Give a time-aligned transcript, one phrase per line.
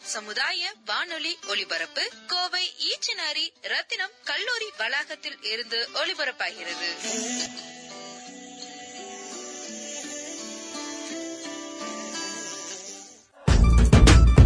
[0.00, 6.90] சமுதாய வானொலி ஒலிபரப்பு கோவை ஈச்சனாரி ரத்தினம் கல்லூரி வளாகத்தில் இருந்து ஒலிபரப்பாகிறது.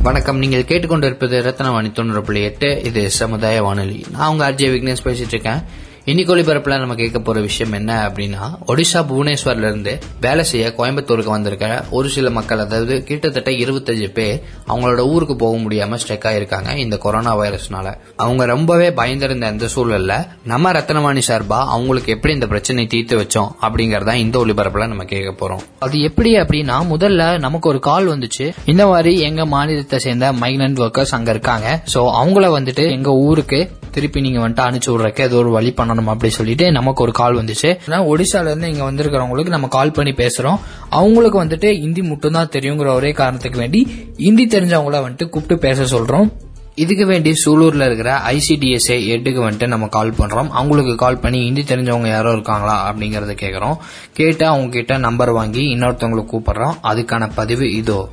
[0.02, 0.38] வணக்கம்.
[0.38, 2.82] நீங்கள் கேட்டுக்கொண்டிருப்பது ரத்னவாணி தொண்ணூறு புள்ளி எட்டு.
[2.84, 4.04] இது சமுதாய வானொலி.
[4.10, 5.64] நான் உங்க ஆர்ஜே விக்னேஷ் பேசிட்டு இருக்கேன்.
[6.10, 11.84] இன்னைக்கு ஒளிபரப்பில் நம்ம கேட்க போற விஷயம் என்ன அப்படின்னா ஒடிசா புவனேஸ்வர்ல இருந்து வேலை செய்ய கோயம்புத்தூருக்கு வந்திருக்க
[11.90, 14.36] ஒரு சில மக்கள் அதாவது கிட்டத்தட்ட இருபத்தஞ்சு பேர்
[14.68, 20.72] அவங்களோட ஊருக்கு போக முடியாம ஸ்ட்ரெக் ஆயிருக்காங்க இந்த கொரோனா வைரஸ்னால அவங்க ரொம்பவே பயந்திருந்த இந்த சூழல்ல நம்ம
[20.72, 25.64] ரத்னவாணி சார்பா அவங்களுக்கு எப்படி இந்த பிரச்சனையை தீர்த்து வச்சோம் அப்படிங்கறத இந்த ஒளிபரப்புல நம்ம கேட்க போறோம்.
[25.78, 28.52] அது எப்படி அப்படின்னா முதல்ல நமக்கு ஒரு கால் வந்துச்சு.
[28.64, 31.82] இந்த மாதிரி எங்க மாநிலத்தை சேர்ந்த மைக்ரண்ட் ஒர்க்கர்ஸ் அங்க இருக்காங்க.
[31.94, 36.32] சோ அவங்கள வந்துட்டு எங்க ஊருக்கு திருப்பி நீங்க வந்துட்டு அனுப்பிச்சு விடுறக்கு ஏதோ ஒரு வழி பண்ணணும் அப்படி
[36.32, 37.70] சொல்லிட்டு நமக்கு ஒரு கால் வந்துச்சு.
[38.12, 40.58] ஒடிசால இருந்து இங்க வந்திருக்கிறவங்களுக்கு நம்ம கால் பண்ணி பேசுறோம்.
[40.88, 43.80] அவங்களுக்கு வந்துட்டு ஹிந்தி மட்டும் தான் தெரியுங்கிற ஒரே காரணத்துக்கு வேண்டி
[44.16, 46.28] ஹிந்தி தெரிஞ்சவங்கள வந்துட்டு கூப்பிட்டு பேச சொல்றோம்.
[46.74, 50.48] இதுக்கு வேண்டி சூலூர்ல இருக்கிற ஐசிடிஎஸ்ஏ எட்டுக்கு வந்துட்டு நம்ம கால் பண்றோம்.
[50.48, 53.76] அவங்களுக்கு கால் பண்ணி ஹிந்தி தெரிஞ்சவங்க யாரோ இருக்காங்களா அப்படிங்கறத கேக்குறோம்.
[54.12, 56.78] கேட்டு அவங்க கிட்ட நம்பர் வாங்கி இன்னொருத்தவங்களுக்கு கூப்பிடுறோம்.
[56.82, 58.08] அதுக்கான பதிவு இதோ.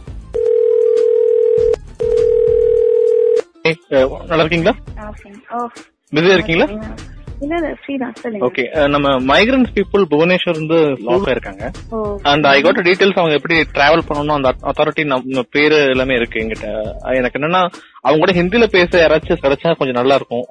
[4.28, 4.74] நல்லா இருக்கீங்களா?
[6.16, 6.68] பிஸியா இருக்கீங்களா?
[8.42, 11.64] ஓகே நம்ம மைக்ரன்ஸ் பீப்புள் புவனேஸ்வர் இருந்து லாக் இருக்காங்க
[12.24, 16.68] அண்ட் ஐ காட் டீடைல்ஸ் அவங்க எப்படி டிராவல் பண்ணணும் அந்த அத்தாரிட்டி நம்ம பேரு எல்லாமே இருக்கு எங்கிட்ட.
[17.14, 17.64] எனக்கு என்னன்னா
[18.06, 20.46] அவங்க கூட ஹிந்தில பேச யாராச்சும் கிடைச்சா கொஞ்சம் நல்லா இருக்கும்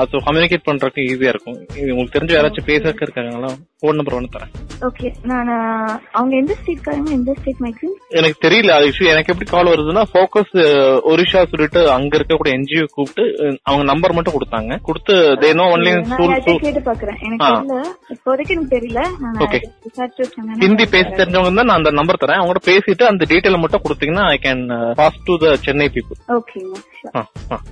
[0.00, 1.58] அது கம்யூனிகேட் பண்றதுக்கு ஈஸியா இருக்கும்.
[1.90, 3.50] உங்களுக்கு தெரிஞ்ச யாராச்சும் பேசறதுக்கு இருக்காங்களா
[3.82, 4.50] போன் நம்பர் ஒன்று தரேன்.
[4.88, 5.50] ஓகே நான்
[6.18, 9.06] அவங்க எந்த ஸ்டேட் காரங்க எந்த ஸ்டேட் மேக்ஸிம் எனக்கு தெரியல அது issue.
[9.12, 10.52] எனக்கு எப்படி கால் வருதுன்னா ஃபோக்கஸ்
[11.12, 13.24] ஒரிஷா சொல்லிட்டு அங்க இருக்கக்கூடிய என்ஜிஓ கூப்பிட்டு
[13.68, 14.78] அவங்க நம்பர் மட்டும் கொடுத்தாங்க.
[14.88, 17.18] கொடுத்து தே நோ ஒன்லி யார்கிட்டயும் கேட்டு பாக்குறேன்.
[17.28, 17.78] எனக்கு
[18.16, 19.02] இப்போதைக்கு எனக்கு தெரியல.
[19.42, 20.60] வச்சேன்.
[20.64, 22.42] ஹிந்தி பேச தெரிஞ்சவங்க தான் நான் அந்த நம்பர் தரேன்.
[22.42, 24.64] அவங்க பேசிட்டு அந்த டீடைல் மட்டும் கொடுத்தீங்கன்னா I can
[25.00, 26.20] pass to the Chennai people
[26.52, 26.74] ping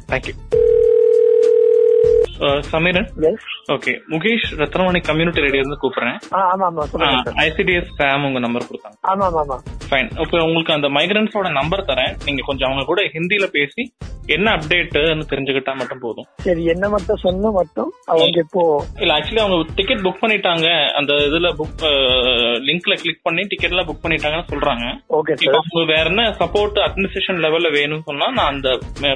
[0.08, 0.87] Thank you。
[2.72, 3.08] Sameeran
[3.74, 6.18] okay Mukesh Rathnavani community radio இருந்து கூப்பிடுறேன்.
[7.46, 7.90] ஐசிடிஎஸ்
[8.28, 8.96] உங்க நம்பர் கொடுத்தாங்க.
[9.12, 9.56] ஆமா ஆமா ஆமா.
[9.90, 12.14] ஃபைன் இப்போ உங்களுக்கு அந்த மைக்ரன்ஸோட நம்பர் தரேன்.
[12.26, 13.82] நீங்க கொஞ்சம் அவங்க கூட ஹிந்தில பேசி
[14.36, 16.26] என்ன அப்டேட்னு தெரிஞ்சுக்கிட்டா மட்டும் போதும்.
[16.46, 18.62] சரி என்ன மட்டும் சொன்ன மட்டும் அவங்க இப்போ
[19.02, 20.66] இல்ல ஆக்சுவலி அவங்க டிக்கெட் புக் பண்ணிட்டாங்க.
[20.98, 21.84] அந்த இதுல புக்
[22.68, 24.86] லிங்க்ல கிளிக் பண்ணி டிக்கெட் எல்லாம் புக் பண்ணிட்டாங்கன்னு சொல்றாங்க.
[25.18, 28.68] ஓகே அவங்க வேற என்ன சப்போர்ட் அட்மினிஸ்ட்ரேஷன் லெவல்ல வேணும்னு சொன்னா நான் அந்த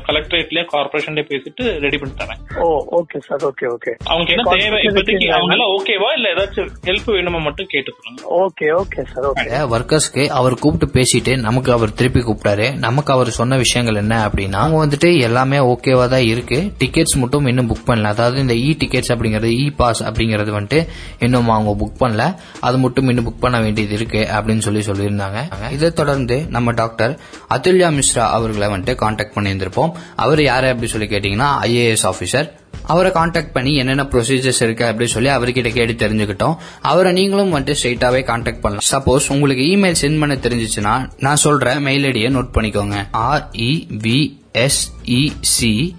[0.09, 2.69] கலெக்டரேட்லயே கார்பரேஷன்லயே பேசிட்டு ரெடி பண்ணி தரேன் oh
[3.01, 4.79] okay sir okay okay அவங்க என்ன தேவை?
[4.83, 9.59] இப்போதைக்கு அவங்க எல்லாம் ஓகேவா இல்ல ஏதாச்சும் ஹெல்ப் வேணுமா மட்டும் கேட்டு சொல்லுங்க ஓகே ஓகே சார் ஓகே
[9.75, 12.79] ஒர்க்கர்ஸ்க்கு அவர் கூப்பிட்டு பேசிட்டு நமக்கு அவர் திருப்பி கூப்பிட்டாரு.
[12.79, 16.73] நமக்கு அவர் சொன்ன விஷயங்கள் என்ன அப்படின்னா அவங்க வந்துட்டு எல்லாமே ஓகேவா தான் இருக்கு.
[16.79, 18.03] டிக்கெட்ஸ் மட்டும் இன்னும் புக் பண்ணல.
[18.03, 22.35] அதாவது இந்த இ டிக்கெட்ஸ் அப்படிங்கறது இ பாஸ் அப்படிங்கறது வந்துட்டு இன்னும் அவங்க புக் பண்ணல.
[22.61, 25.71] அது மட்டும் இன்னும் புக் பண்ண வேண்டியது இருக்கு அப்படின்னு சொல்லி சொல்லியிருந்தாங்க.
[25.73, 27.19] இதை தொடர்ந்து நம்ம டாக்டர்
[27.51, 29.93] அதுல்யா மிஸ்ரா அவர்களை வந்துட்டு கான்டாக்ட் பண்ணியிருந்திருப்போம்.
[30.17, 35.29] அவர் யாரு அப்படி சொல்லி கேட்டீங்கன்னா ஐஏஎஸ் ஆபீசர் அவரை காண்டாக்ட் பண்ணி என்னென்ன ப்ரொசீஜர்ஸ் இருக்கு அப்படின்னு சொல்லி
[35.29, 36.57] அவர்கிட்ட கேட்டு தெரிஞ்சுக்கிட்டோம்.
[36.81, 38.89] அவரை நீங்களும் வந்துட்டு ஸ்ட்ரெயிட்டாவே காண்டாக்ட் பண்ணலாம்.
[38.93, 43.07] சப்போஸ் உங்களுக்கு இமெயில் சென்ட் பண்ண தெரிஞ்சிச்சுன்னா நான் சொல்ற மெயில் ஐடியை நோட் பண்ணிக்கோங்க.
[43.11, 43.71] R E
[44.07, 44.19] V
[44.53, 45.97] S E C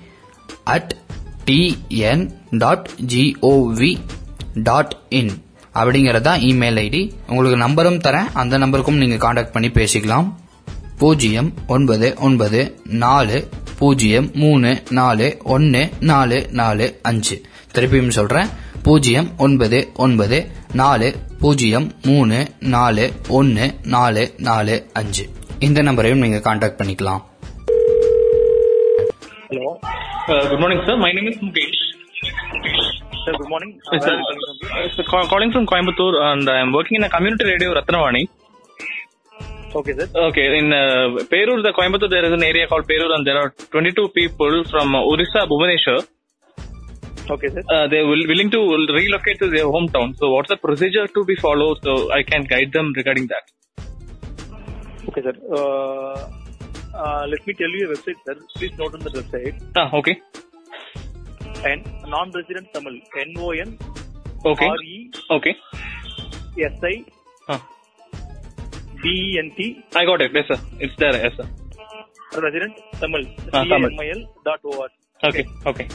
[0.64, 0.96] at
[1.46, 3.98] TN dot GOV
[4.54, 5.34] dot in
[5.74, 8.32] அப்படிங்கறதா இமெயில் ஐடி உங்களுக்கு நம்பரும் தரேன்.
[8.34, 10.28] அந்த நம்பருக்கும் நீங்க காண்டாக்ட் பண்ணி பேசிக்கலாம்.
[10.98, 13.48] பூஜ்ஜியம் ஒன்பது ஒன்பது நாலு
[13.80, 17.36] பூஜ்ஜியம் மூணு நாலு ஒன்னு நாலு நாலு அஞ்சு.
[17.76, 18.50] திருப்பியும் சொல்றேன்.
[18.84, 20.40] பூஜ்ஜியம் ஒன்பது ஒன்பது
[20.82, 21.10] நாலு
[21.42, 22.40] பூஜ்ஜியம் மூணு
[22.76, 23.06] நாலு
[23.40, 23.66] ஒன்னு
[23.96, 25.26] நாலு நாலு அஞ்சு.
[25.68, 27.22] இந்த நம்பரையும் நீங்க காண்டாக்ட் பண்ணிக்கலாம்.
[29.50, 29.72] Hello
[30.50, 31.82] good morning sir my name is Mukesh
[33.24, 33.76] sir good morning
[35.32, 38.24] calling from Coimbatore and I am working in a community radio Ratnavani.
[39.76, 39.92] Okay,
[40.60, 44.10] in Peru, Perur, the Coimbatore, there is an area called Peru, and there are 22
[44.10, 46.08] people from uh, Orissa, Bhubaneswar.
[47.30, 47.64] Okay, sir.
[47.70, 48.60] Uh, they are willing to
[48.94, 50.16] relocate to their hometown.
[50.18, 51.80] So, what's the procedure to be followed?
[51.84, 53.44] So, I can guide them regarding that.
[55.08, 55.34] Okay, sir.
[56.94, 58.36] Uh, let me tell you a website, sir.
[58.56, 59.60] Please note on the website.
[59.76, 60.22] Ah, okay.
[61.66, 63.00] And non-resident Tamil.
[63.18, 63.80] N O N.
[64.46, 64.68] Okay.
[64.68, 65.12] R E.
[65.32, 65.56] Okay.
[66.60, 67.06] S I.
[67.48, 67.60] Huh.
[69.04, 70.32] TENT I got it.
[70.34, 70.58] Yes, sir.
[70.80, 71.18] It's there.
[71.20, 71.48] Yes, sir.
[72.46, 73.92] Resident Tamil Tamil.
[73.92, 75.44] CMIL dot OR Okay.
[75.72, 75.86] Okay.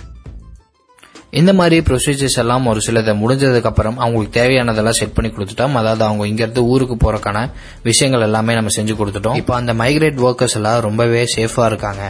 [1.38, 6.24] இந்த மாதிரி procedures எல்லாம் ஒரு சிலதை முடிஞ்சதுக்கு அப்புறம் அவங்களுக்கு தேவையானதெல்லாம் set பண்ணி கொடுத்துட்டோம் அதாவது அவங்க
[6.30, 7.38] இங்க இருந்து ஊருக்கு போறக்கான
[7.84, 12.02] விஷயங்கள் எல்லாமே நம்ம செஞ்சு கொடுத்துட்டோம் இப்போ அந்த மைக்ரேட் ஒர்க்கர்ஸ் எல்லாம் ரொம்பவே சேஃபா இருக்காங்க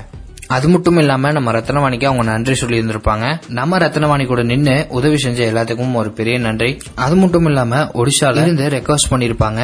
[0.56, 3.24] அது மட்டும் இல்லாம நம்ம ரத்னவாணிக்கு அவங்க நன்றி சொல்லி இருந்திருப்பாங்க
[3.58, 6.70] நம்ம ரத்னவாணி கூட நின்னு உதவி செஞ்ச எல்லாத்துக்கும் ஒரு பெரிய நன்றி
[7.06, 7.72] அது மட்டும் இல்லாம
[8.02, 9.60] ஒடிஷால இருந்து ரெக்வஸ்ட் பண்ணிருப்பாங்க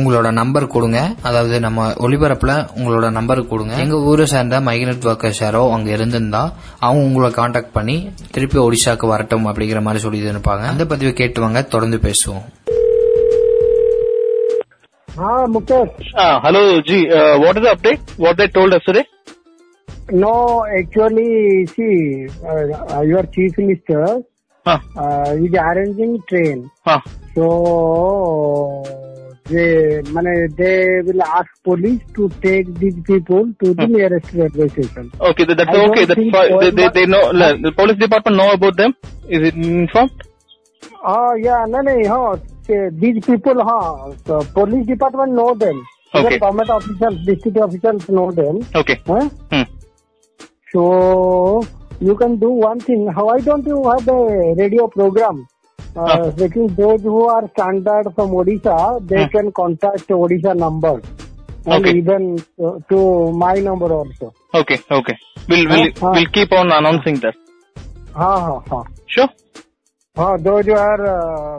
[0.00, 1.00] உங்களோட நம்பர் கொடுங்க.
[1.22, 3.74] அதாவது நம்ம ஒளிபரப்புல உங்களோட நம்பர் கொடுங்க.
[3.84, 6.42] எங்க ஊரை சேர்ந்த மைக்ரண்ட் ஒர்க்கர்ஸ் யாரோ அங்க இருந்திருந்தா
[6.78, 7.96] அவங்க உங்களை காண்டாக்ட் பண்ணி
[8.30, 12.44] திருப்பி ஒடிசாக்கு வரட்டும் அப்படிங்கிற மாதிரி சொல்லி இருப்பாங்க அந்த பதிவை கேட்டு வாங்க தொடர்ந்து பேசுவோம்.
[16.46, 16.98] Hello ji
[17.44, 19.02] what is update what they told yesterday
[20.22, 20.30] No,
[20.78, 21.32] actually,
[21.74, 21.96] see,
[22.52, 24.00] uh, your chief minister
[24.66, 24.78] huh.
[24.96, 26.14] uh, is arranging
[29.50, 30.00] they
[30.60, 35.56] they will ask police to take these people to the nearest railway station Okay, that,
[35.56, 36.04] that's I okay.
[36.04, 36.20] That's.
[36.20, 37.32] They, they, they know.
[37.32, 38.94] The police department know about them.
[39.28, 40.12] Is it informed?
[41.02, 46.38] oh yeah no no say, these people huh so police department know them Okay.
[46.38, 49.00] government officials district officials know them Okay.
[49.06, 49.28] huh?
[49.52, 49.62] Hmm.
[50.72, 51.66] So
[52.00, 53.06] you can do one thing.
[53.06, 55.46] Why don't you have a radio program?
[55.98, 58.76] लेकिन those who are stranded from Odisha
[59.12, 61.00] they can contact Odisha number
[61.68, 62.36] and even
[62.90, 63.00] to
[63.38, 65.12] my number also okay okay
[65.50, 67.34] will will will keep on announcing that
[68.16, 68.82] हाँ हाँ हाँ
[69.16, 69.24] show
[70.16, 71.00] हाँ दो जो are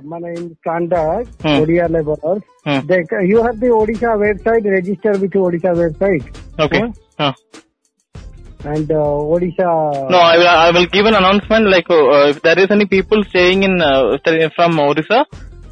[0.06, 2.42] मैंने in standard Odia labours
[2.88, 6.78] देख you have the Odisha website register with Odisha website okay
[7.24, 7.34] हाँ
[8.66, 8.96] and uh,
[9.34, 10.10] Odisha.
[10.10, 11.70] No, I will I will give an announcement.
[11.70, 14.18] Like uh, if there is any people staying in uh,
[14.56, 15.26] from Odisha,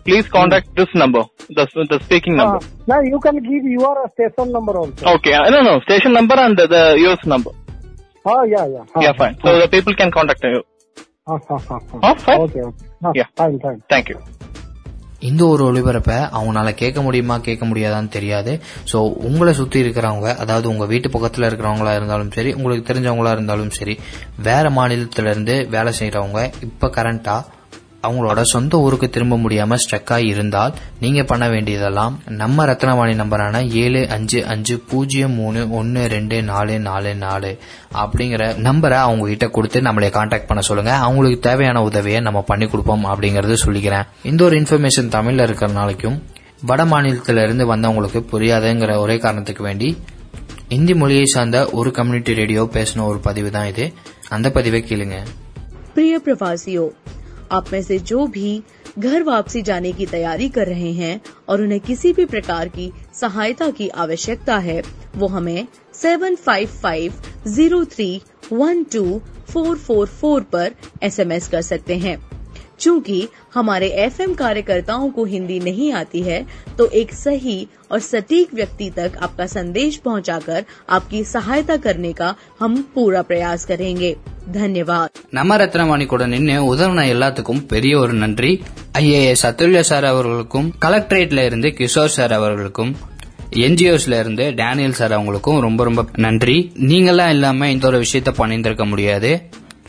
[0.03, 2.65] please contact this number, the the speaking Ah, number.
[2.87, 5.05] now you can give your station number also.
[5.15, 5.33] Okay.
[5.33, 5.79] Uh, no, no.
[5.81, 7.51] Station number and the, the US number.
[8.25, 8.83] Oh, yeah, yeah.
[8.95, 9.37] Ah, Yeah, fine.
[9.43, 10.61] So the people can contact you.
[11.27, 12.41] Oh, fine.
[12.41, 12.85] Okay, okay.
[13.03, 13.25] Ah, Yeah.
[13.35, 13.81] Fine, fine.
[13.89, 14.19] Thank you.
[15.21, 18.51] இந்த ஒரு ஒளிபரப்பை அவங்களால கேட்க முடியுமா கேட்க முடியாதான்னு தெரியாது.
[18.91, 23.95] So உங்களை சுத்தி இருக்கிறவங்க அதாவது உங்க வீட்டு பக்கத்துல இருக்கிறவங்களா இருந்தாலும் சரி உங்களுக்கு தெரிஞ்சவங்களா இருந்தாலும் சரி
[24.43, 27.37] வேற மாநிலத்தில இருந்து வேலை செய்யறவங்க இப்ப கரண்டா
[28.03, 34.01] அவங்களோட சொந்த ஊருக்கு திரும்ப முடியாம ஸ்ட்ரக் ஆகி இருந்தால் நீங்க பண்ண வேண்டியதெல்லாம் நம்ம ரத்னவாணி நம்பரான ஏழு
[34.09, 37.51] அஞ்சு அஞ்சு பூஜ்ஜியம் மூணு ஒன்னு ரெண்டு நாலு நாலு நாலு
[37.93, 40.93] அப்படிங்கிற நம்பரை அவங்க கிட்ட கொடுத்து நம்மளை கான்டாக்ட் பண்ண சொல்லுங்க.
[40.95, 44.07] அவங்களுக்கு தேவையான உதவியை நம்ம பண்ணி கொடுப்போம் அப்படிங்கறது சொல்லிக்கிறேன்.
[44.23, 46.17] இந்த ஒரு இன்ஃபர்மேஷன் தமிழ்ல இருக்கிறனாலைக்கும்
[46.61, 49.89] வட மாநிலத்திலிருந்து வந்தவங்களுக்கு புரியாதுங்கிற ஒரே காரணத்துக்கு வேண்டி
[50.67, 53.93] இந்தி மொழியை சார்ந்த ஒரு கம்யூனிட்டி ரேடியோ பேசின ஒரு பதிவு தான் இது.
[54.29, 55.17] அந்த பதிவை கேளுங்க.
[55.93, 56.83] பிரிய பிரவாசியோ
[57.51, 58.61] आप में से जो भी
[58.99, 61.19] घर वापसी जाने की तैयारी कर रहे हैं
[61.49, 64.81] और उन्हें किसी भी प्रकार की सहायता की आवश्यकता है,
[65.15, 68.21] वो हमें seven five five zero three
[68.53, 72.17] one two four four four पर एसएमएस कर सकते हैं।
[72.78, 73.18] चूंकि
[73.54, 76.38] हमारे एफएम कार्यकर्ताओं को हिंदी नहीं आती है
[76.78, 77.56] तो एक सही
[77.90, 80.60] और सटीक व्यक्ति तक आपका संदेश पहुंचाकर
[80.90, 82.28] आपकी सहायता करने का
[82.60, 84.12] हम पूरा प्रयास करेंगे
[84.56, 88.50] धन्यवाद நம்ம ரத்னவாணி கூட நின்று உதவின எல்லாத்துக்கும் பெரிய ஒரு நன்றி
[89.00, 92.92] ஐஏஎஸ் அத்துல்யா சார் அவர்களுக்கும் கலெக்டரேட்ல இருந்து கிஷோர் சார் அவர்களுக்கும்
[93.64, 96.56] என்ஜிஓஸ்ல இருந்து டேனியல் சார் அவங்களுக்கும் ரொம்ப ரொம்ப நன்றி
[96.90, 99.30] நீங்களாம் இல்லாம இந்த ஒரு விஷயத்த பண்ணியிருந்திருக்க முடியாது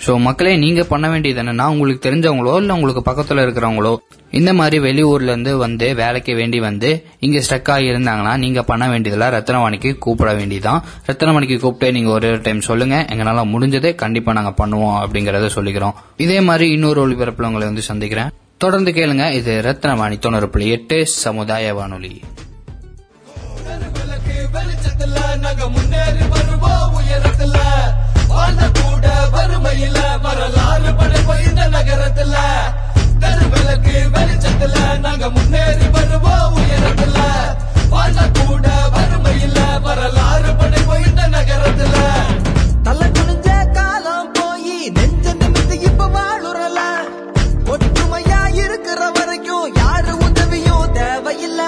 [0.04, 3.96] சோ மக்களே நீங்க பண்ண வேண்டியது என்னன்னா உங்களுக்கு தெரிஞ்சவங்களோ இல்ல உங்களுக்கு பக்கத்துல இருக்கிறவங்களோ
[4.30, 9.34] இந்த மாதிரி வெளியூர்ல இருந்து வந்து வேலைக்கு வேண்டி வந்து இங்க ஸ்டக் ஆகி இருந்தாங்கன்னா நீங்க பண்ண வேண்டியதெல்லாம்
[9.36, 13.06] ரத்னவாணிக்கு கூப்பிட வேண்டியதான் ரத்னவாணிக்கு கூப்பிட்டு நீங்க ஒரு டைம் சொல்லுங்க.
[13.10, 15.92] எங்களால முடிஞ்சதே கண்டிப்பா நாங்க பண்ணுவோம் அப்படிங்கறத சொல்லிக்கிறோம்.
[16.16, 18.30] இதே மாதிரி இன்னொரு ஒளிபரப்பில் உங்களை வந்து சந்திக்கிறேன்.
[18.58, 19.32] தொடர்ந்து கேளுங்க.
[19.32, 22.22] இது ரத்னவாணி தொண்ணூறு புள்ளி எட்டு சமுதாய வானொலி.
[24.54, 26.94] வெளிச்சத்துல நாங்க முன்னேறி வருவோம்.
[26.98, 27.59] உயரத்துல
[28.50, 30.88] வாழ்ந்த கூட வறுமையில வரலாறு
[31.48, 32.34] இந்த நகரத்துல.
[33.22, 37.18] தெருவிளக்கு வெளிச்சத்துல நாங்க முன்னேறி வருவோம் உயரத்துல.
[37.90, 41.94] வாழ்ந்த கூட வறுமையில வரலாறு படைப்போம் இந்த நகரத்துல.
[42.82, 46.80] தலை குனிஞ்ச காலம் போய் நெஞ்ச நிமித்து இப்ப வாழுறல.
[47.66, 51.62] ஒற்றுமையா இருக்கிற வரைக்கும் யாரு உதவியும் தேவையில்ல.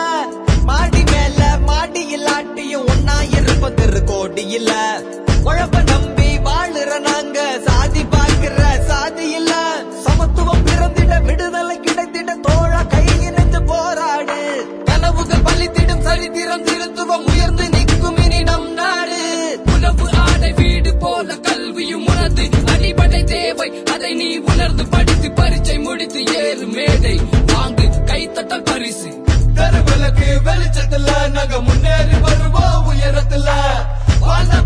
[0.64, 4.72] மாடி மேல மாடி இல்லாட்டியும் ஒன்னா இருப்ப தெரு கோடி இல்ல
[5.44, 6.21] குழப்ப நம்பி
[16.12, 19.60] பலித்திடும் சரித்திரம் திருத்துவம் உயர்ந்து நிற்கும் இனி நம் நாடு.
[19.74, 23.84] உணவு ஆடை வீடு போல கல்வியும் உணர்ந்து அடிப்படை தேவை.
[23.84, 27.20] அதை நீ உணர்ந்து படித்து பரீட்சை முடித்து ஏறு மேடை.
[27.46, 29.24] வாங்கு கைத்தட்டல் பரிசு.
[29.54, 33.48] தெருவிளக்கு வெளிச்சத்துல நாங்க முன்னேறி வருவோம் உயரத்துல.
[34.20, 34.61] வாழ்ந்த